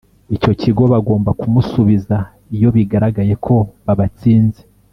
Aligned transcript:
icyo 0.35 0.51
kigo 0.61 0.83
bagomba 0.93 1.29
kumusubiza 1.39 2.17
iyo 2.55 2.69
bigaragaye 2.75 3.33
ko 3.45 3.55
babatsinze 3.85 4.61